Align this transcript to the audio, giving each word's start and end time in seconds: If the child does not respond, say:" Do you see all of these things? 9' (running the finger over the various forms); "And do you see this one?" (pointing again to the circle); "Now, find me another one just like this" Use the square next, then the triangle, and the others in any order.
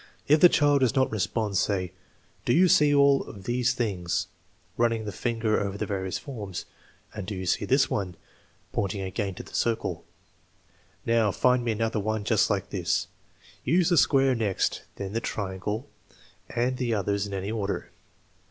If 0.27 0.39
the 0.39 0.49
child 0.49 0.79
does 0.79 0.95
not 0.95 1.11
respond, 1.11 1.57
say:" 1.57 1.91
Do 2.45 2.53
you 2.53 2.67
see 2.67 2.91
all 2.91 3.21
of 3.25 3.43
these 3.43 3.75
things? 3.75 4.25
9' 4.75 4.75
(running 4.79 5.05
the 5.05 5.11
finger 5.11 5.59
over 5.61 5.77
the 5.77 5.85
various 5.85 6.17
forms); 6.17 6.65
"And 7.13 7.27
do 7.27 7.35
you 7.35 7.45
see 7.45 7.65
this 7.65 7.87
one?" 7.87 8.15
(pointing 8.73 9.01
again 9.01 9.35
to 9.35 9.43
the 9.43 9.53
circle); 9.53 10.03
"Now, 11.05 11.29
find 11.31 11.63
me 11.63 11.71
another 11.73 11.99
one 11.99 12.23
just 12.23 12.49
like 12.49 12.71
this" 12.71 13.09
Use 13.63 13.89
the 13.89 13.95
square 13.97 14.33
next, 14.33 14.81
then 14.95 15.13
the 15.13 15.21
triangle, 15.21 15.87
and 16.49 16.77
the 16.77 16.95
others 16.95 17.27
in 17.27 17.33
any 17.35 17.51
order. 17.51 17.91